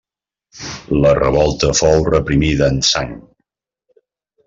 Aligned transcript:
La 1.03 1.11
revolta 1.19 1.71
fou 1.81 2.09
reprimida 2.09 2.71
en 2.77 2.83
sang. 2.91 3.15